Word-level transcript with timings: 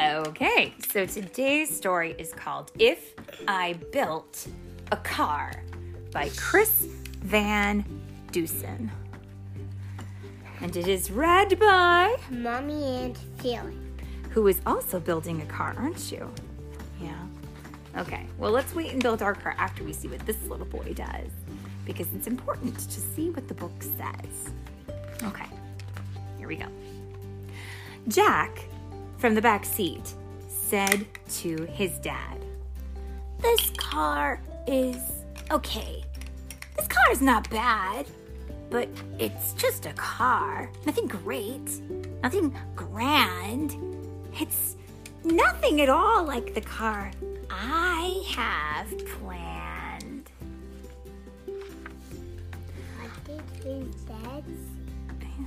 Okay, 0.00 0.74
so 0.92 1.06
today's 1.06 1.74
story 1.76 2.14
is 2.18 2.32
called 2.32 2.70
If 2.78 3.14
I 3.48 3.72
Built 3.92 4.46
a 4.92 4.96
Car 4.96 5.64
by 6.12 6.30
Chris 6.36 6.86
Van 7.22 7.84
Dusen. 8.30 8.92
And 10.60 10.76
it 10.76 10.86
is 10.86 11.10
read 11.10 11.58
by 11.58 12.16
Mommy 12.30 12.84
and 12.84 13.18
Felix. 13.38 13.74
who 14.30 14.46
is 14.46 14.60
also 14.66 15.00
building 15.00 15.42
a 15.42 15.46
car, 15.46 15.74
aren't 15.76 16.12
you? 16.12 16.30
Yeah. 17.02 17.18
Okay, 17.96 18.24
well, 18.38 18.52
let's 18.52 18.72
wait 18.76 18.92
and 18.92 19.02
build 19.02 19.20
our 19.20 19.34
car 19.34 19.56
after 19.58 19.82
we 19.82 19.92
see 19.92 20.06
what 20.06 20.24
this 20.26 20.40
little 20.44 20.66
boy 20.66 20.92
does 20.94 21.30
because 21.84 22.06
it's 22.14 22.28
important 22.28 22.78
to 22.78 23.00
see 23.00 23.30
what 23.30 23.48
the 23.48 23.54
book 23.54 23.72
says. 23.82 24.52
Okay, 25.24 25.46
here 26.38 26.46
we 26.46 26.54
go. 26.54 26.66
Jack, 28.06 28.60
from 29.18 29.34
the 29.34 29.42
back 29.42 29.64
seat, 29.64 30.14
said 30.48 31.06
to 31.28 31.64
his 31.72 31.98
dad, 31.98 32.44
This 33.40 33.70
car 33.76 34.40
is 34.66 34.96
okay. 35.50 36.04
This 36.76 36.86
car 36.86 37.12
is 37.12 37.20
not 37.20 37.50
bad, 37.50 38.06
but 38.70 38.88
it's 39.18 39.52
just 39.54 39.86
a 39.86 39.92
car. 39.94 40.70
Nothing 40.86 41.06
great, 41.06 41.80
nothing 42.22 42.56
grand. 42.76 43.76
It's 44.40 44.76
nothing 45.24 45.80
at 45.80 45.88
all 45.88 46.24
like 46.24 46.54
the 46.54 46.60
car 46.60 47.10
I 47.50 48.22
have 48.28 49.04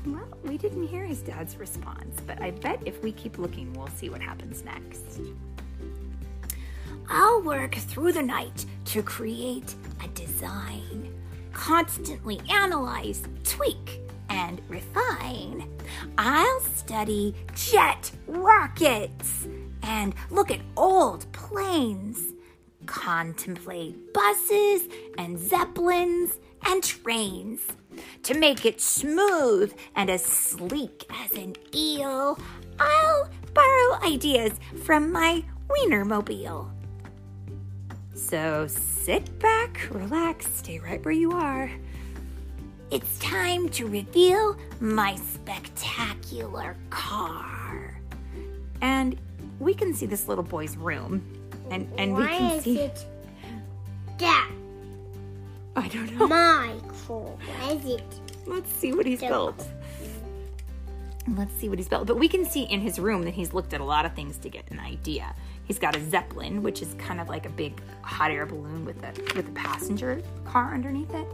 Well, 0.05 0.27
we 0.43 0.57
didn't 0.57 0.87
hear 0.87 1.05
his 1.05 1.21
dad's 1.21 1.57
response, 1.57 2.19
but 2.25 2.41
I 2.41 2.51
bet 2.51 2.81
if 2.85 3.03
we 3.03 3.11
keep 3.11 3.38
looking, 3.38 3.71
we'll 3.73 3.88
see 3.88 4.09
what 4.09 4.21
happens 4.21 4.63
next. 4.63 5.21
I'll 7.08 7.41
work 7.41 7.75
through 7.75 8.13
the 8.13 8.23
night 8.23 8.66
to 8.85 9.03
create 9.03 9.75
a 10.03 10.08
design, 10.09 11.13
constantly 11.53 12.41
analyze, 12.49 13.21
tweak, 13.43 13.99
and 14.30 14.61
refine. 14.69 15.69
I'll 16.17 16.61
study 16.61 17.36
jet 17.53 18.11
rockets 18.27 19.47
and 19.83 20.15
look 20.30 20.49
at 20.52 20.61
old 20.77 21.31
planes, 21.31 22.33
contemplate 22.86 24.13
buses 24.13 24.83
and 25.17 25.38
zeppelins 25.38 26.39
and 26.65 26.81
trains. 26.81 27.61
To 28.23 28.34
make 28.34 28.66
it 28.66 28.80
smooth 28.80 29.73
and 29.95 30.09
as 30.09 30.23
sleek 30.23 31.06
as 31.09 31.31
an 31.38 31.56
eel, 31.75 32.39
I'll 32.80 33.30
borrow 33.53 34.03
ideas 34.03 34.53
from 34.83 35.11
my 35.11 35.44
Wienermobile. 35.67 36.70
So 38.14 38.67
sit 38.67 39.39
back, 39.39 39.88
relax, 39.92 40.48
stay 40.53 40.80
right 40.80 41.03
where 41.03 41.14
you 41.14 41.31
are. 41.31 41.72
It's 42.92 43.20
time 43.20 43.70
to 43.70 43.88
reveal 43.88 44.58
my 44.80 45.16
spectacular 45.16 46.76
car. 46.89 48.00
And 48.81 49.17
we 49.59 49.73
can 49.73 49.94
see 49.94 50.05
this 50.05 50.28
little 50.28 50.44
boy's 50.44 50.76
room. 50.78 51.23
And 51.70 51.92
and 51.98 52.16
we 52.16 52.26
can 52.28 52.61
see 52.61 52.80
it 52.80 53.05
that 54.20 54.52
I 55.81 55.87
don't 55.87 56.15
know. 56.15 56.27
my 56.27 56.75
car? 57.07 57.37
Why 57.59 57.71
is 57.71 57.85
it? 57.85 58.03
Let's 58.45 58.71
see 58.71 58.93
what 58.93 59.07
he's 59.07 59.19
built. 59.19 59.67
Let's 61.35 61.53
see 61.55 61.69
what 61.69 61.79
he's 61.79 61.87
built. 61.87 62.05
But 62.05 62.19
we 62.19 62.27
can 62.27 62.45
see 62.45 62.63
in 62.63 62.81
his 62.81 62.99
room 62.99 63.23
that 63.23 63.33
he's 63.33 63.51
looked 63.51 63.73
at 63.73 63.81
a 63.81 63.83
lot 63.83 64.05
of 64.05 64.13
things 64.13 64.37
to 64.39 64.49
get 64.49 64.69
an 64.69 64.79
idea. 64.79 65.33
He's 65.65 65.79
got 65.79 65.95
a 65.95 66.09
Zeppelin, 66.09 66.61
which 66.61 66.83
is 66.83 66.93
kind 66.99 67.20
of 67.20 67.30
like 67.30 67.47
a 67.47 67.49
big 67.49 67.81
hot 68.03 68.30
air 68.30 68.45
balloon 68.45 68.86
with 68.86 69.02
a 69.03 69.11
with 69.36 69.47
a 69.47 69.52
passenger 69.53 70.21
car 70.45 70.73
underneath 70.73 71.14
it. 71.15 71.27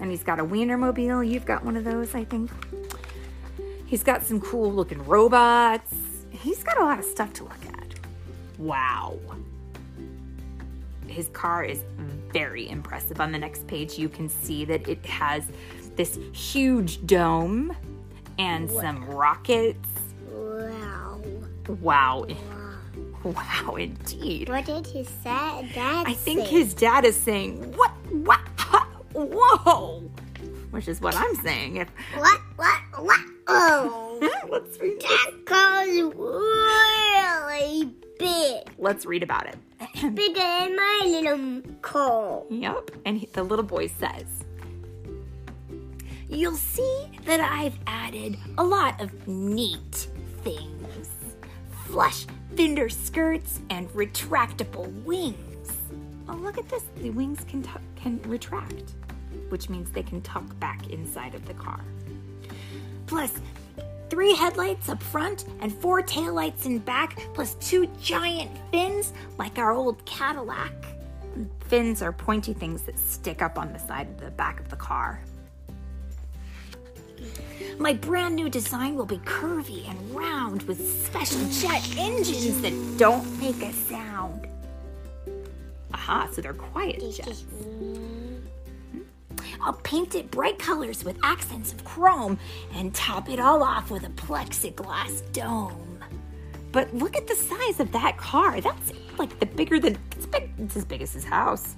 And 0.00 0.10
he's 0.10 0.22
got 0.22 0.38
a 0.38 0.44
Wienermobile. 0.44 1.26
You've 1.26 1.46
got 1.46 1.64
one 1.64 1.76
of 1.76 1.84
those, 1.84 2.14
I 2.14 2.24
think. 2.24 2.50
He's 3.86 4.02
got 4.02 4.26
some 4.26 4.40
cool 4.40 4.70
looking 4.70 5.02
robots. 5.06 5.94
He's 6.30 6.62
got 6.62 6.78
a 6.78 6.84
lot 6.84 6.98
of 6.98 7.04
stuff 7.06 7.32
to 7.34 7.44
look 7.44 7.66
at. 7.72 7.94
Wow. 8.58 9.18
His 11.06 11.28
car 11.28 11.64
is 11.64 11.82
very 12.32 12.68
impressive. 12.68 13.20
On 13.20 13.32
the 13.32 13.38
next 13.38 13.66
page, 13.66 13.98
you 13.98 14.08
can 14.08 14.28
see 14.28 14.64
that 14.64 14.88
it 14.88 15.04
has 15.06 15.44
this 15.96 16.18
huge 16.32 17.04
dome 17.06 17.74
and 18.38 18.70
some 18.70 19.04
rockets. 19.06 19.88
Wow. 20.30 21.20
Wow. 21.80 22.26
Wow, 23.22 23.74
indeed. 23.76 24.48
What 24.48 24.64
did 24.64 24.86
his 24.86 25.08
dad 25.22 25.66
I 25.74 26.14
think 26.14 26.40
say? 26.40 26.46
his 26.46 26.72
dad 26.74 27.04
is 27.04 27.16
saying, 27.16 27.56
What? 27.76 27.90
What? 28.10 28.40
Whoa! 29.12 30.10
Which 30.70 30.88
is 30.88 31.00
what 31.00 31.14
I'm 31.16 31.34
saying. 31.36 31.76
If, 31.76 31.88
What? 32.16 32.40
What? 32.56 32.80
What? 32.98 33.20
Oh. 33.46 34.18
let's 34.50 34.78
read 34.80 35.00
that 35.00 35.32
car's 35.44 35.88
really 36.14 37.94
big. 38.18 38.62
Let's 38.78 39.04
read 39.04 39.22
about 39.22 39.46
it. 39.48 39.58
Bigger 40.14 40.34
than 40.34 40.76
my 40.76 41.00
little 41.04 41.62
car. 41.82 42.42
Yep. 42.50 42.90
And 43.04 43.18
he, 43.18 43.26
the 43.26 43.42
little 43.42 43.64
boy 43.64 43.86
says, 43.86 44.26
You'll 46.28 46.56
see 46.56 47.06
that 47.24 47.40
I've 47.40 47.78
added 47.86 48.38
a 48.56 48.64
lot 48.64 49.00
of 49.00 49.26
neat 49.26 50.08
things 50.42 50.80
flush 51.90 52.24
fender 52.54 52.88
skirts 52.88 53.60
and 53.70 53.88
retractable 53.90 54.92
wings. 55.02 55.72
Oh, 56.28 56.34
look 56.34 56.56
at 56.56 56.68
this. 56.68 56.84
The 56.98 57.10
wings 57.10 57.44
can, 57.48 57.66
can 57.96 58.20
retract, 58.22 58.94
which 59.48 59.68
means 59.68 59.90
they 59.90 60.04
can 60.04 60.22
tuck 60.22 60.58
back 60.60 60.88
inside 60.90 61.34
of 61.34 61.44
the 61.46 61.54
car. 61.54 61.80
Plus, 63.06 63.32
three 64.20 64.34
headlights 64.34 64.90
up 64.90 65.02
front 65.02 65.46
and 65.60 65.72
four 65.72 66.02
taillights 66.02 66.66
in 66.66 66.78
back, 66.78 67.26
plus 67.32 67.54
two 67.54 67.86
giant 68.02 68.50
fins 68.70 69.14
like 69.38 69.56
our 69.56 69.72
old 69.72 70.04
Cadillac. 70.04 70.74
Fins 71.68 72.02
are 72.02 72.12
pointy 72.12 72.52
things 72.52 72.82
that 72.82 72.98
stick 72.98 73.40
up 73.40 73.56
on 73.56 73.72
the 73.72 73.78
side 73.78 74.06
of 74.08 74.20
the 74.20 74.30
back 74.32 74.60
of 74.60 74.68
the 74.68 74.76
car. 74.76 75.22
My 77.78 77.94
brand 77.94 78.36
new 78.36 78.50
design 78.50 78.94
will 78.94 79.06
be 79.06 79.16
curvy 79.20 79.88
and 79.88 80.14
round 80.14 80.64
with 80.64 80.86
special 81.06 81.40
jet 81.48 81.82
engines 81.96 82.60
that 82.60 82.98
don't 82.98 83.40
make 83.40 83.62
a 83.62 83.72
sound. 83.72 84.46
Aha, 85.94 86.28
so 86.30 86.42
they're 86.42 86.52
quiet 86.52 87.00
jets. 87.16 87.46
I'll 89.62 89.74
paint 89.74 90.14
it 90.14 90.30
bright 90.30 90.58
colors 90.58 91.04
with 91.04 91.18
accents 91.22 91.72
of 91.72 91.84
chrome 91.84 92.38
and 92.74 92.94
top 92.94 93.28
it 93.28 93.38
all 93.38 93.62
off 93.62 93.90
with 93.90 94.04
a 94.04 94.10
plexiglass 94.10 95.30
dome. 95.32 95.98
But 96.72 96.94
look 96.94 97.16
at 97.16 97.26
the 97.26 97.34
size 97.34 97.80
of 97.80 97.90
that 97.92 98.16
car. 98.16 98.60
That's 98.60 98.92
like 99.18 99.38
the 99.40 99.46
bigger 99.46 99.80
than 99.80 99.98
it's 100.12 100.26
big. 100.26 100.50
It's 100.58 100.76
as 100.76 100.84
big 100.84 101.02
as 101.02 101.12
his 101.12 101.24
house. 101.24 101.76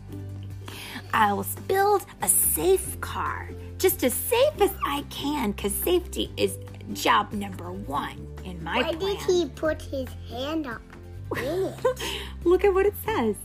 I'll 1.14 1.46
build 1.68 2.06
a 2.22 2.28
safe 2.28 3.00
car, 3.00 3.50
just 3.78 4.02
as 4.04 4.14
safe 4.14 4.60
as 4.60 4.72
I 4.86 5.04
can, 5.10 5.52
because 5.52 5.74
safety 5.74 6.30
is 6.36 6.58
job 6.92 7.32
number 7.32 7.70
one 7.72 8.26
in 8.44 8.62
my 8.62 8.78
Why 8.82 8.94
plan. 8.94 8.98
did 8.98 9.18
he 9.22 9.46
put 9.46 9.82
his 9.82 10.08
hand 10.28 10.66
up? 10.66 10.82
Look 12.44 12.64
at 12.64 12.74
what 12.74 12.86
it 12.86 12.94
says. 13.04 13.36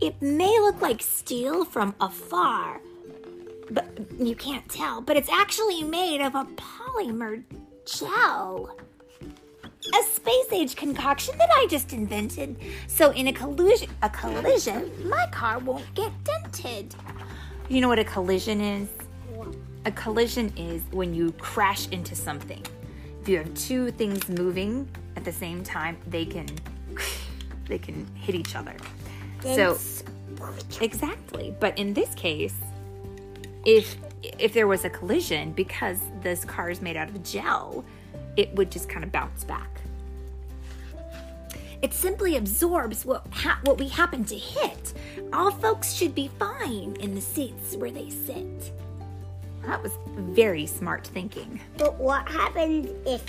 It 0.00 0.20
may 0.22 0.58
look 0.60 0.80
like 0.80 1.02
steel 1.02 1.64
from 1.64 1.94
afar, 2.00 2.80
but 3.70 3.86
you 4.18 4.34
can't 4.34 4.68
tell, 4.68 5.00
but 5.00 5.16
it's 5.16 5.28
actually 5.28 5.82
made 5.82 6.20
of 6.20 6.34
a 6.34 6.44
polymer 6.56 7.42
gel. 7.86 8.76
A 9.98 10.02
space 10.02 10.52
age 10.52 10.76
concoction 10.76 11.36
that 11.38 11.48
I 11.50 11.66
just 11.70 11.92
invented. 11.92 12.56
So 12.88 13.10
in 13.12 13.28
a 13.28 13.32
collision 13.32 13.88
a 14.02 14.10
collision, 14.10 14.90
my 15.08 15.26
car 15.30 15.58
won't 15.58 15.94
get 15.94 16.12
dented. 16.24 16.94
You 17.68 17.80
know 17.80 17.88
what 17.88 17.98
a 17.98 18.04
collision 18.04 18.60
is? 18.60 18.88
A 19.84 19.92
collision 19.92 20.52
is 20.56 20.82
when 20.90 21.14
you 21.14 21.32
crash 21.32 21.88
into 21.88 22.14
something. 22.14 22.62
If 23.22 23.28
you 23.28 23.38
have 23.38 23.54
two 23.54 23.90
things 23.92 24.28
moving 24.28 24.88
at 25.16 25.24
the 25.24 25.32
same 25.32 25.62
time, 25.62 25.96
they 26.06 26.24
can 26.24 26.46
they 27.68 27.78
can 27.78 28.06
hit 28.14 28.34
each 28.34 28.56
other. 28.56 28.74
So 29.42 29.78
exactly. 30.80 31.54
But 31.60 31.78
in 31.78 31.94
this 31.94 32.14
case, 32.14 32.54
if 33.64 33.96
if 34.22 34.52
there 34.52 34.66
was 34.66 34.84
a 34.84 34.90
collision 34.90 35.52
because 35.52 36.00
this 36.22 36.44
car 36.44 36.70
is 36.70 36.82
made 36.82 36.96
out 36.96 37.08
of 37.08 37.22
gel, 37.22 37.84
it 38.36 38.52
would 38.54 38.70
just 38.70 38.88
kind 38.88 39.04
of 39.04 39.12
bounce 39.12 39.44
back. 39.44 39.80
It 41.80 41.94
simply 41.94 42.36
absorbs 42.36 43.04
what 43.04 43.26
ha- 43.30 43.60
what 43.62 43.78
we 43.78 43.88
happen 43.88 44.24
to 44.24 44.36
hit. 44.36 44.94
All 45.32 45.50
folks 45.50 45.92
should 45.92 46.14
be 46.14 46.30
fine 46.38 46.96
in 47.00 47.14
the 47.14 47.20
seats 47.20 47.76
where 47.76 47.90
they 47.90 48.10
sit. 48.10 48.72
That 49.64 49.82
was 49.82 49.92
very 50.16 50.66
smart 50.66 51.06
thinking. 51.06 51.60
But 51.76 51.96
what 51.96 52.28
happens 52.28 52.88
if 53.06 53.22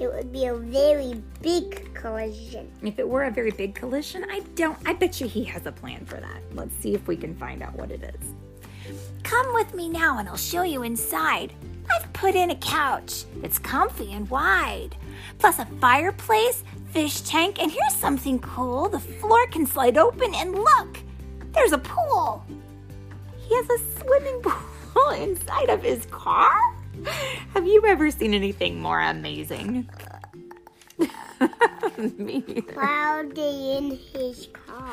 it 0.00 0.12
would 0.12 0.32
be 0.32 0.46
a 0.46 0.54
very 0.54 1.22
big 1.42 1.92
collision. 1.94 2.70
If 2.82 2.98
it 2.98 3.08
were 3.08 3.24
a 3.24 3.30
very 3.30 3.50
big 3.50 3.74
collision, 3.74 4.24
I 4.28 4.40
don't, 4.54 4.78
I 4.86 4.94
bet 4.94 5.20
you 5.20 5.28
he 5.28 5.44
has 5.44 5.66
a 5.66 5.72
plan 5.72 6.04
for 6.06 6.16
that. 6.16 6.42
Let's 6.54 6.74
see 6.76 6.94
if 6.94 7.06
we 7.06 7.16
can 7.16 7.36
find 7.36 7.62
out 7.62 7.74
what 7.74 7.90
it 7.90 8.02
is. 8.02 8.34
Come 9.22 9.54
with 9.54 9.74
me 9.74 9.88
now 9.88 10.18
and 10.18 10.28
I'll 10.28 10.36
show 10.36 10.62
you 10.62 10.82
inside. 10.82 11.52
I've 11.90 12.12
put 12.12 12.34
in 12.34 12.50
a 12.50 12.56
couch. 12.56 13.24
It's 13.42 13.58
comfy 13.58 14.12
and 14.12 14.28
wide. 14.30 14.96
Plus 15.38 15.58
a 15.58 15.66
fireplace, 15.80 16.64
fish 16.90 17.20
tank, 17.22 17.60
and 17.60 17.70
here's 17.70 17.94
something 17.94 18.38
cool. 18.40 18.88
The 18.88 19.00
floor 19.00 19.46
can 19.48 19.66
slide 19.66 19.98
open 19.98 20.34
and 20.34 20.54
look, 20.54 20.98
there's 21.52 21.72
a 21.72 21.78
pool. 21.78 22.44
He 23.38 23.54
has 23.54 23.68
a 23.70 23.78
swimming 23.98 24.40
pool 24.42 25.10
inside 25.10 25.68
of 25.68 25.82
his 25.82 26.06
car? 26.06 26.52
Have 27.54 27.66
you 27.66 27.84
ever 27.86 28.10
seen 28.10 28.34
anything 28.34 28.80
more 28.80 29.00
amazing? 29.00 29.88
Me 31.98 32.44
neither. 32.46 32.62
Cloudy 32.62 33.72
in 33.72 33.98
his 34.12 34.48
car. 34.52 34.92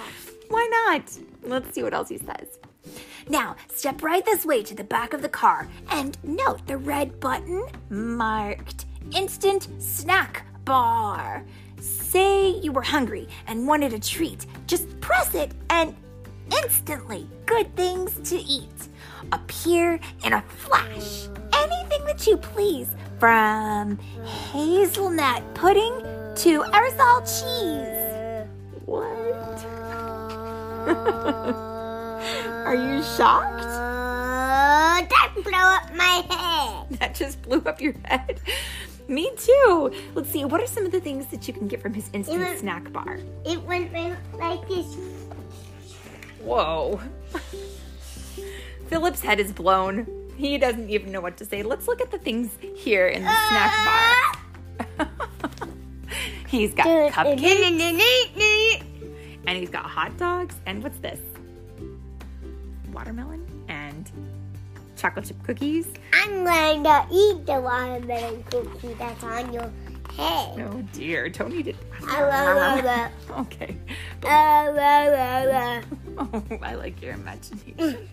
Why 0.49 0.67
not? 0.87 1.11
Let's 1.43 1.73
see 1.73 1.83
what 1.83 1.93
else 1.93 2.09
he 2.09 2.17
says. 2.17 2.59
Now, 3.27 3.55
step 3.67 4.01
right 4.03 4.25
this 4.25 4.45
way 4.45 4.63
to 4.63 4.75
the 4.75 4.83
back 4.83 5.13
of 5.13 5.21
the 5.21 5.29
car 5.29 5.67
and 5.91 6.17
note 6.23 6.65
the 6.67 6.77
red 6.77 7.19
button 7.19 7.65
marked 7.89 8.85
Instant 9.15 9.67
Snack 9.79 10.45
Bar. 10.65 11.43
Say 11.79 12.49
you 12.49 12.71
were 12.71 12.81
hungry 12.81 13.27
and 13.47 13.67
wanted 13.67 13.93
a 13.93 13.99
treat. 13.99 14.45
Just 14.67 14.99
press 14.99 15.33
it 15.35 15.51
and 15.69 15.95
instantly 16.63 17.27
good 17.45 17.75
things 17.75 18.29
to 18.29 18.37
eat 18.37 18.89
appear 19.31 19.99
in 20.23 20.33
a 20.33 20.41
flash. 20.41 21.27
Anything 21.53 22.05
that 22.05 22.25
you 22.25 22.37
please, 22.37 22.89
from 23.19 23.97
hazelnut 24.23 25.43
pudding 25.53 25.93
to 26.35 26.63
aerosol 26.63 27.21
cheese. 27.25 28.47
What? 28.85 29.25
Are 32.69 32.75
you 32.75 33.01
shocked? 33.01 33.65
Uh, 33.65 35.01
that 35.01 35.33
blew 35.33 35.51
up 35.53 35.95
my 35.95 36.21
head. 36.29 36.85
That 36.99 37.15
just 37.15 37.41
blew 37.41 37.63
up 37.65 37.81
your 37.81 37.95
head. 38.05 38.39
Me 39.07 39.31
too. 39.35 39.91
Let's 40.13 40.29
see. 40.29 40.45
What 40.45 40.61
are 40.61 40.67
some 40.67 40.85
of 40.85 40.91
the 40.91 40.99
things 40.99 41.25
that 41.31 41.47
you 41.47 41.53
can 41.55 41.67
get 41.67 41.81
from 41.81 41.95
his 41.95 42.11
instant 42.13 42.41
Even- 42.41 42.59
snack 42.59 42.93
bar? 42.93 43.17
It 43.43 43.63
went 43.63 43.91
like 44.37 44.67
this. 44.67 44.85
Whoa. 46.43 47.01
Philip's 48.87 49.21
head 49.21 49.39
is 49.39 49.51
blown. 49.51 50.05
He 50.37 50.59
doesn't 50.59 50.91
even 50.91 51.11
know 51.11 51.21
what 51.21 51.37
to 51.37 51.45
say. 51.45 51.63
Let's 51.63 51.87
look 51.87 52.01
at 52.01 52.11
the 52.11 52.19
things 52.19 52.51
here 52.75 53.07
in 53.07 53.23
the 53.23 53.35
snack 53.49 54.37
bar. 54.99 55.09
he's 56.47 56.75
got 56.75 56.85
cupcakes 56.85 58.83
and 59.47 59.57
he's 59.57 59.69
got 59.71 59.85
hot 59.85 60.15
dogs 60.17 60.53
and 60.67 60.83
what's 60.83 60.99
this? 60.99 61.19
Watermelon 62.99 63.47
and 63.69 64.11
chocolate 64.97 65.23
chip 65.23 65.41
cookies. 65.43 65.87
I'm 66.11 66.43
going 66.43 66.83
to 66.83 67.05
eat 67.09 67.45
the 67.45 67.61
watermelon 67.61 68.43
cookie 68.43 68.93
that's 68.95 69.23
on 69.23 69.53
your 69.53 69.71
head. 70.17 70.59
Oh 70.59 70.83
dear, 70.91 71.29
Tony 71.29 71.63
did. 71.63 71.77
I 72.05 72.21
love 72.21 72.83
that. 72.83 73.13
Okay. 73.37 73.77
Oh, 74.25 74.77
I 76.61 76.75
like 76.75 77.01
your 77.01 77.13
imagination. 77.13 78.09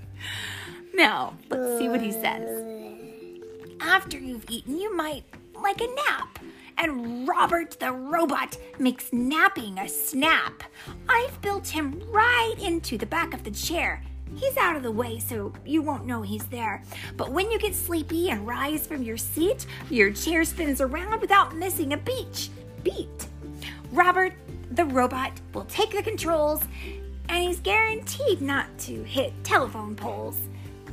now, 0.94 1.34
let's 1.50 1.78
see 1.80 1.88
what 1.88 2.00
he 2.00 2.12
says. 2.12 3.42
After 3.80 4.18
you've 4.20 4.48
eaten, 4.48 4.78
you 4.78 4.94
might 4.94 5.24
like 5.60 5.80
a 5.80 5.88
nap. 5.88 6.38
And 6.78 7.26
Robert 7.26 7.76
the 7.80 7.90
robot 7.90 8.56
makes 8.78 9.12
napping 9.12 9.78
a 9.80 9.88
snap. 9.88 10.62
I've 11.08 11.40
built 11.40 11.66
him 11.66 12.00
right 12.12 12.54
into 12.60 12.96
the 12.96 13.06
back 13.06 13.34
of 13.34 13.42
the 13.42 13.50
chair. 13.50 14.04
He's 14.34 14.56
out 14.56 14.76
of 14.76 14.82
the 14.82 14.90
way, 14.90 15.18
so 15.18 15.52
you 15.64 15.82
won't 15.82 16.06
know 16.06 16.22
he's 16.22 16.44
there. 16.46 16.82
But 17.16 17.30
when 17.30 17.50
you 17.50 17.58
get 17.58 17.74
sleepy 17.74 18.30
and 18.30 18.46
rise 18.46 18.86
from 18.86 19.02
your 19.02 19.16
seat, 19.16 19.66
your 19.88 20.10
chair 20.10 20.44
spins 20.44 20.80
around 20.80 21.20
without 21.20 21.54
missing 21.56 21.92
a 21.92 21.96
beach. 21.96 22.50
Beat. 22.82 23.28
Robert 23.92 24.34
the 24.72 24.84
robot 24.84 25.32
will 25.54 25.64
take 25.64 25.92
the 25.92 26.02
controls, 26.02 26.60
and 27.28 27.44
he's 27.44 27.60
guaranteed 27.60 28.42
not 28.42 28.66
to 28.80 29.02
hit 29.04 29.32
telephone 29.44 29.94
poles. 29.94 30.38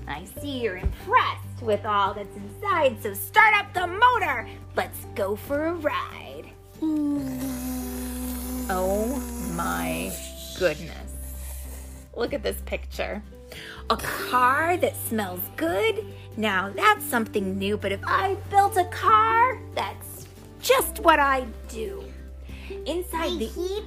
I 0.07 0.25
see 0.39 0.61
you're 0.61 0.77
impressed 0.77 1.61
with 1.61 1.85
all 1.85 2.13
that's 2.13 2.35
inside, 2.35 3.01
so 3.01 3.13
start 3.13 3.55
up 3.55 3.73
the 3.73 3.87
motor. 3.87 4.47
Let's 4.75 5.05
go 5.15 5.35
for 5.35 5.67
a 5.67 5.73
ride. 5.73 6.45
Oh 8.69 9.51
my 9.55 10.11
goodness. 10.57 11.02
Look 12.15 12.33
at 12.33 12.43
this 12.43 12.61
picture. 12.65 13.21
A 13.89 13.97
car 13.97 14.77
that 14.77 14.95
smells 14.95 15.41
good. 15.55 16.05
Now 16.37 16.71
that's 16.75 17.05
something 17.05 17.57
new, 17.57 17.77
but 17.77 17.91
if 17.91 18.01
I 18.05 18.35
built 18.49 18.77
a 18.77 18.85
car, 18.85 19.59
that's 19.75 20.27
just 20.61 20.99
what 20.99 21.19
I 21.19 21.45
do. 21.69 22.03
Inside 22.85 23.39
the 23.39 23.45
he, 23.45 23.83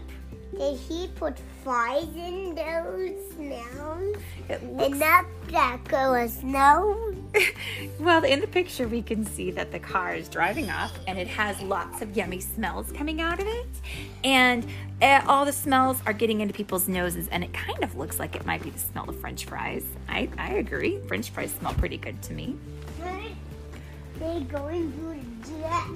did 0.58 0.78
he 0.78 1.08
put 1.16 1.38
flies 1.62 2.08
in 2.16 2.54
those 2.54 3.32
smells? 3.34 4.16
it 4.48 4.62
looks 4.64 4.92
And 4.92 5.00
that 5.00 5.26
that 5.50 5.80
was 5.92 6.38
snow? 6.38 7.14
well, 8.00 8.24
in 8.24 8.40
the 8.40 8.46
picture, 8.46 8.88
we 8.88 9.02
can 9.02 9.24
see 9.24 9.50
that 9.52 9.72
the 9.72 9.78
car 9.78 10.14
is 10.14 10.28
driving 10.28 10.70
off 10.70 10.92
and 11.06 11.18
it 11.18 11.28
has 11.28 11.60
lots 11.62 12.02
of 12.02 12.16
yummy 12.16 12.40
smells 12.40 12.90
coming 12.92 13.20
out 13.20 13.40
of 13.40 13.46
it. 13.46 13.68
And 14.24 14.66
uh, 15.02 15.22
all 15.26 15.44
the 15.44 15.52
smells 15.52 16.00
are 16.06 16.12
getting 16.12 16.40
into 16.40 16.54
people's 16.54 16.88
noses, 16.88 17.28
and 17.28 17.44
it 17.44 17.52
kind 17.52 17.84
of 17.84 17.96
looks 17.96 18.18
like 18.18 18.34
it 18.34 18.46
might 18.46 18.62
be 18.62 18.70
the 18.70 18.78
smell 18.78 19.08
of 19.08 19.20
french 19.20 19.44
fries. 19.44 19.84
I, 20.08 20.28
I 20.38 20.54
agree. 20.54 20.98
French 21.06 21.30
fries 21.30 21.52
smell 21.52 21.74
pretty 21.74 21.98
good 21.98 22.22
to 22.22 22.32
me. 22.32 22.56
They 24.18 24.40
going 24.44 24.92
to 24.92 25.48
the 25.48 25.60
jet. 25.60 25.88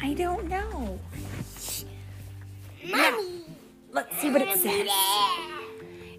I 0.00 0.14
don't 0.14 0.48
know. 0.48 1.00
Mommy. 2.86 3.43
Let's 3.94 4.20
see 4.20 4.28
what 4.28 4.42
it 4.42 4.58
says. 4.58 4.88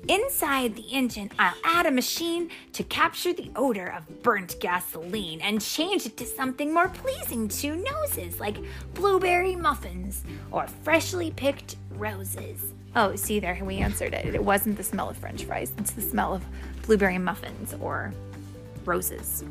Inside 0.08 0.76
the 0.76 0.94
engine, 0.94 1.30
I'll 1.38 1.56
add 1.66 1.86
a 1.86 1.92
machine 1.92 2.50
to 2.72 2.86
capture 2.86 3.34
the 3.34 3.52
odor 3.54 3.88
of 3.88 4.24
burnt 4.24 4.56
gasoline 4.62 5.42
and 5.42 5.62
change 5.62 6.06
it 6.06 6.16
to 6.18 6.26
something 6.26 6.74
more 6.74 6.88
pleasing 6.88 7.50
to 7.50 7.76
noses, 7.76 8.40
like 8.40 8.56
blueberry 8.94 9.58
muffins 9.58 10.24
or 10.52 10.68
freshly 10.84 11.32
picked 11.32 11.76
roses. 11.96 12.74
Oh, 12.96 13.18
see 13.18 13.42
there, 13.42 13.60
we 13.62 13.80
answered 13.80 14.14
it. 14.14 14.34
It 14.34 14.44
wasn't 14.44 14.78
the 14.78 14.84
smell 14.84 15.10
of 15.10 15.18
french 15.18 15.44
fries, 15.44 15.74
it's 15.78 15.92
the 15.92 16.02
smell 16.02 16.34
of 16.34 16.46
blueberry 16.84 17.18
muffins 17.18 17.76
or 17.82 18.14
roses. 18.86 19.44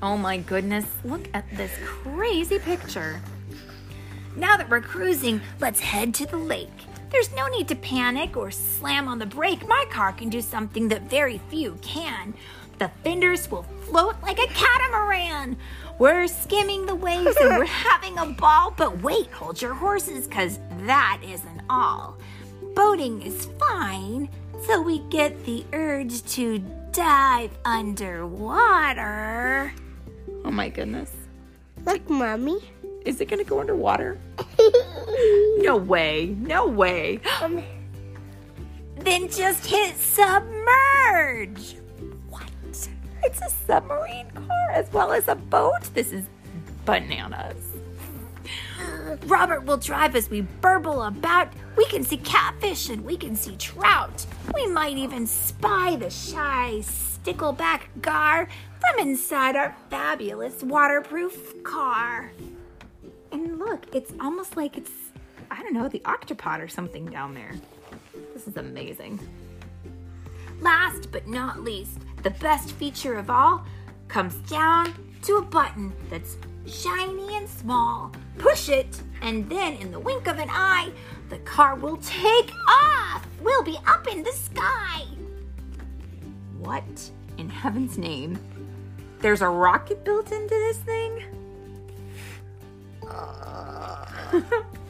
Oh 0.00 0.16
my 0.16 0.38
goodness, 0.38 0.86
look 1.04 1.28
at 1.34 1.44
this 1.54 1.70
crazy 1.84 2.58
picture. 2.60 3.20
Now 4.36 4.56
that 4.56 4.70
we're 4.70 4.80
cruising, 4.80 5.42
let's 5.60 5.80
head 5.80 6.14
to 6.14 6.26
the 6.26 6.38
lake. 6.38 6.70
There's 7.10 7.34
no 7.34 7.46
need 7.48 7.68
to 7.68 7.76
panic 7.76 8.36
or 8.36 8.50
slam 8.50 9.06
on 9.06 9.18
the 9.18 9.26
brake. 9.26 9.68
My 9.68 9.84
car 9.90 10.12
can 10.12 10.30
do 10.30 10.40
something 10.40 10.88
that 10.88 11.10
very 11.10 11.38
few 11.50 11.78
can. 11.82 12.32
The 12.78 12.90
fenders 13.04 13.50
will 13.50 13.66
float 13.82 14.16
like 14.22 14.38
a 14.38 14.46
catamaran. 14.46 15.58
We're 15.98 16.26
skimming 16.26 16.86
the 16.86 16.94
waves 16.94 17.36
and 17.36 17.58
we're 17.58 17.66
having 17.66 18.16
a 18.16 18.24
ball, 18.26 18.72
but 18.74 19.02
wait, 19.02 19.30
hold 19.30 19.60
your 19.60 19.74
horses, 19.74 20.26
because 20.26 20.58
that 20.86 21.20
isn't 21.22 21.60
all. 21.68 22.16
Boating 22.74 23.20
is 23.20 23.50
fine, 23.58 24.30
so 24.66 24.80
we 24.80 25.00
get 25.10 25.44
the 25.44 25.66
urge 25.74 26.24
to 26.32 26.60
dive 26.92 27.50
underwater. 27.66 28.94
Oh 30.44 30.50
my 30.50 30.70
goodness. 30.70 31.14
Look, 31.84 32.08
mommy. 32.08 32.60
Is 33.04 33.20
it 33.20 33.28
gonna 33.28 33.44
go 33.44 33.60
underwater? 33.60 34.18
No 35.58 35.76
way. 35.76 36.34
No 36.40 36.66
way. 36.66 37.20
Um, 37.40 37.62
Then 38.96 39.28
just 39.30 39.64
hit 39.64 39.96
submerge. 39.96 41.76
What? 42.28 42.50
It's 43.22 43.40
a 43.40 43.48
submarine 43.48 44.28
car 44.32 44.70
as 44.72 44.92
well 44.92 45.12
as 45.12 45.28
a 45.28 45.36
boat? 45.36 45.82
This 45.94 46.10
is 46.12 46.24
bananas. 46.84 47.64
Robert 49.26 49.64
will 49.64 49.76
drive 49.76 50.16
as 50.16 50.28
we 50.30 50.40
burble 50.40 51.02
about. 51.04 51.52
We 51.76 51.84
can 51.86 52.02
see 52.02 52.16
catfish 52.16 52.88
and 52.88 53.04
we 53.04 53.16
can 53.16 53.36
see 53.36 53.54
trout. 53.56 54.26
We 54.54 54.66
might 54.66 54.96
even 54.96 55.28
spy 55.28 55.94
the 55.94 56.10
shy 56.10 56.80
stickleback 56.80 57.82
gar 58.00 58.48
from 58.80 58.98
inside 59.06 59.54
our 59.54 59.76
fabulous 59.90 60.62
waterproof 60.64 61.62
car. 61.62 62.32
And 63.30 63.58
look, 63.58 63.86
it's 63.94 64.12
almost 64.20 64.56
like 64.56 64.76
it's, 64.76 64.90
I 65.50 65.62
don't 65.62 65.74
know, 65.74 65.88
the 65.88 66.00
octopod 66.00 66.60
or 66.60 66.68
something 66.68 67.06
down 67.06 67.34
there. 67.34 67.52
This 68.34 68.46
is 68.46 68.56
amazing. 68.56 69.18
Last 70.60 71.10
but 71.10 71.26
not 71.26 71.62
least, 71.62 71.98
the 72.22 72.30
best 72.30 72.72
feature 72.72 73.14
of 73.14 73.30
all 73.30 73.64
comes 74.08 74.34
down 74.48 74.94
to 75.22 75.36
a 75.36 75.42
button 75.42 75.92
that's 76.10 76.36
shiny 76.66 77.36
and 77.36 77.48
small. 77.48 78.12
Push 78.38 78.68
it, 78.68 79.00
and 79.22 79.48
then 79.48 79.74
in 79.74 79.90
the 79.90 79.98
wink 79.98 80.26
of 80.26 80.38
an 80.38 80.48
eye, 80.50 80.92
the 81.30 81.38
car 81.38 81.74
will 81.74 81.96
take 81.98 82.50
off. 82.68 83.26
We'll 83.40 83.62
be 83.62 83.78
up 83.86 84.06
in 84.06 84.22
the 84.22 84.32
sky. 84.32 85.04
What 86.58 87.10
in 87.38 87.48
heaven's 87.48 87.98
name? 87.98 88.38
There's 89.20 89.40
a 89.40 89.48
rocket 89.48 90.04
built 90.04 90.30
into 90.30 90.48
this 90.48 90.78
thing? 90.78 91.24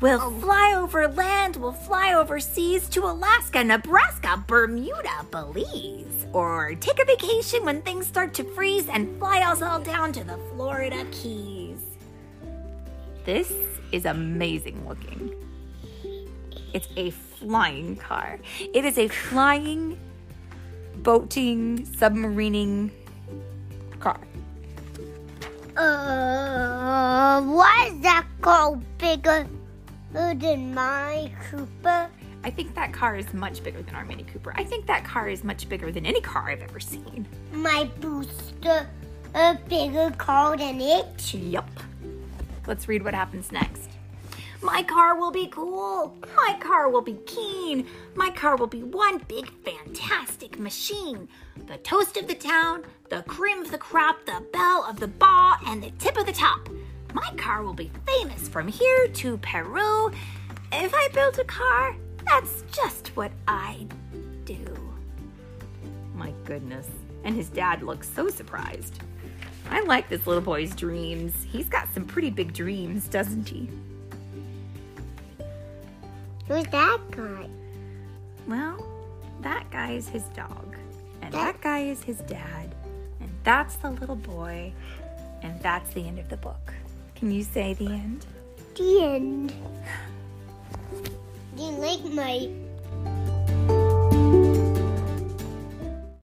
We'll 0.00 0.30
fly 0.40 0.76
over 0.78 1.08
land, 1.08 1.56
we'll 1.56 1.72
fly 1.72 2.14
overseas 2.14 2.88
to 2.88 3.04
Alaska, 3.04 3.62
Nebraska, 3.62 4.42
Bermuda, 4.46 5.26
Belize. 5.30 6.26
Or 6.32 6.74
take 6.76 6.98
a 7.02 7.04
vacation 7.04 7.66
when 7.66 7.82
things 7.82 8.06
start 8.06 8.32
to 8.34 8.44
freeze 8.44 8.88
and 8.88 9.18
fly 9.18 9.40
us 9.40 9.60
all 9.60 9.78
down 9.78 10.12
to 10.14 10.24
the 10.24 10.38
Florida 10.54 11.04
Keys. 11.12 11.82
This 13.26 13.52
is 13.92 14.06
amazing 14.06 14.88
looking. 14.88 15.34
It's 16.72 16.88
a 16.96 17.10
flying 17.10 17.96
car. 17.96 18.38
It 18.72 18.86
is 18.86 18.96
a 18.96 19.08
flying, 19.08 20.00
boating, 21.02 21.84
submarining. 21.84 22.90
Uh, 25.80 27.40
why 27.40 27.90
is 27.90 28.00
that 28.02 28.26
car 28.42 28.76
bigger 28.98 29.46
than 30.12 30.74
my 30.74 31.32
Cooper? 31.48 32.10
I 32.44 32.50
think 32.50 32.74
that 32.74 32.92
car 32.92 33.16
is 33.16 33.32
much 33.32 33.62
bigger 33.62 33.80
than 33.80 33.94
our 33.94 34.04
Mini 34.04 34.24
Cooper. 34.24 34.52
I 34.56 34.64
think 34.64 34.86
that 34.88 35.04
car 35.04 35.30
is 35.30 35.42
much 35.42 35.70
bigger 35.70 35.90
than 35.90 36.04
any 36.04 36.20
car 36.20 36.50
I've 36.50 36.60
ever 36.60 36.80
seen. 36.80 37.26
My 37.52 37.88
booster, 38.00 38.86
a 39.34 39.58
bigger 39.70 40.10
car 40.18 40.58
than 40.58 40.82
it? 40.82 41.32
Yup. 41.32 41.70
Let's 42.66 42.86
read 42.86 43.02
what 43.02 43.14
happens 43.14 43.50
next. 43.50 43.89
My 44.62 44.82
car 44.82 45.18
will 45.18 45.30
be 45.30 45.46
cool. 45.46 46.14
My 46.36 46.54
car 46.60 46.90
will 46.90 47.00
be 47.00 47.18
keen. 47.24 47.86
My 48.14 48.28
car 48.30 48.56
will 48.56 48.66
be 48.66 48.82
one 48.82 49.18
big 49.26 49.50
fantastic 49.64 50.58
machine. 50.58 51.28
The 51.66 51.78
toast 51.78 52.18
of 52.18 52.26
the 52.26 52.34
town, 52.34 52.84
the 53.08 53.22
cream 53.22 53.62
of 53.62 53.70
the 53.70 53.78
crop, 53.78 54.26
the 54.26 54.44
belle 54.52 54.84
of 54.86 55.00
the 55.00 55.08
ball, 55.08 55.56
and 55.66 55.82
the 55.82 55.90
tip 55.92 56.18
of 56.18 56.26
the 56.26 56.32
top. 56.32 56.68
My 57.14 57.32
car 57.38 57.62
will 57.62 57.72
be 57.72 57.90
famous 58.06 58.48
from 58.48 58.68
here 58.68 59.08
to 59.08 59.38
Peru. 59.38 60.10
If 60.72 60.92
I 60.94 61.08
build 61.14 61.38
a 61.38 61.44
car, 61.44 61.96
that's 62.26 62.62
just 62.70 63.16
what 63.16 63.32
I 63.48 63.86
do. 64.44 64.76
My 66.14 66.34
goodness. 66.44 66.88
And 67.24 67.34
his 67.34 67.48
dad 67.48 67.82
looks 67.82 68.10
so 68.10 68.28
surprised. 68.28 69.00
I 69.70 69.80
like 69.84 70.10
this 70.10 70.26
little 70.26 70.42
boy's 70.42 70.74
dreams. 70.74 71.32
He's 71.44 71.68
got 71.68 71.92
some 71.94 72.04
pretty 72.04 72.30
big 72.30 72.52
dreams, 72.52 73.08
doesn't 73.08 73.48
he? 73.48 73.70
Who's 76.50 76.66
that 76.72 76.98
guy? 77.12 77.48
Well, 78.48 78.84
that 79.40 79.70
guy 79.70 79.92
is 79.92 80.08
his 80.08 80.24
dog, 80.34 80.74
and 81.22 81.32
that 81.32 81.60
guy 81.60 81.82
is 81.82 82.02
his 82.02 82.18
dad, 82.22 82.74
and 83.20 83.30
that's 83.44 83.76
the 83.76 83.90
little 83.92 84.16
boy, 84.16 84.72
and 85.42 85.60
that's 85.60 85.94
the 85.94 86.08
end 86.08 86.18
of 86.18 86.28
the 86.28 86.38
book. 86.38 86.74
Can 87.14 87.30
you 87.30 87.44
say 87.44 87.74
the 87.74 87.86
end? 87.86 88.26
The 88.76 89.00
end. 89.00 89.52
Do 91.56 91.62
you 91.62 91.70
like 91.70 92.02
my 92.12 92.50